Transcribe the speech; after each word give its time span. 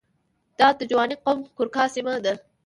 دا 0.59 0.67
د 0.79 0.81
جوانګ 0.89 1.13
قوم 1.25 1.39
کورواکه 1.55 1.83
سیمه 1.95 2.13
ده. 2.25 2.33